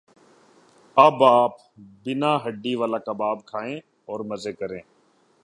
اب 0.97 1.23
آپ 1.23 1.53
بینا 2.03 2.35
ہڈی 2.45 2.73
والا 2.75 2.97
کباب 2.97 3.45
کھائیں 3.45 3.75
اور 4.05 4.19
مزے 4.25 4.53
کریں 4.53 4.81